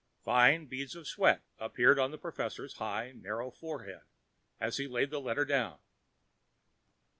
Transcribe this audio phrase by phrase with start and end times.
[0.23, 4.01] Fine beads of sweat appeared on the professor's high narrow forehead
[4.59, 5.77] as he laid the letter down.